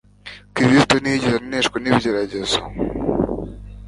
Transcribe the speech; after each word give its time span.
Kristo 0.55 0.93
ntiyigeze 0.99 1.37
aneshwa 1.41 1.77
nibigeragezo 1.79 2.59